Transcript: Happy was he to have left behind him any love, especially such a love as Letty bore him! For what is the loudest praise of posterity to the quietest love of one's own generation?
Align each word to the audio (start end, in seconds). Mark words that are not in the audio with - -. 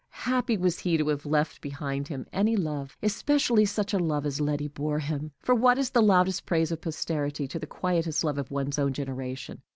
Happy 0.25 0.57
was 0.57 0.79
he 0.79 0.97
to 0.97 1.09
have 1.09 1.27
left 1.27 1.61
behind 1.61 2.07
him 2.07 2.25
any 2.33 2.55
love, 2.55 2.97
especially 3.03 3.65
such 3.65 3.93
a 3.93 3.99
love 3.99 4.25
as 4.25 4.41
Letty 4.41 4.67
bore 4.67 4.97
him! 4.97 5.31
For 5.37 5.53
what 5.53 5.77
is 5.77 5.91
the 5.91 6.01
loudest 6.01 6.43
praise 6.47 6.71
of 6.71 6.81
posterity 6.81 7.47
to 7.47 7.59
the 7.59 7.67
quietest 7.67 8.23
love 8.23 8.39
of 8.39 8.49
one's 8.49 8.79
own 8.79 8.93
generation? 8.93 9.61